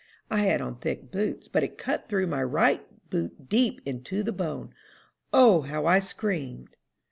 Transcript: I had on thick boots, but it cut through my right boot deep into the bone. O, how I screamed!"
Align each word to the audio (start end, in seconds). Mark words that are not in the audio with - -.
I 0.31 0.39
had 0.39 0.61
on 0.61 0.79
thick 0.79 1.11
boots, 1.11 1.47
but 1.47 1.61
it 1.61 1.77
cut 1.77 2.09
through 2.09 2.25
my 2.25 2.41
right 2.41 2.83
boot 3.11 3.47
deep 3.49 3.81
into 3.85 4.23
the 4.23 4.31
bone. 4.31 4.73
O, 5.31 5.61
how 5.61 5.85
I 5.85 5.99
screamed!" 5.99 6.75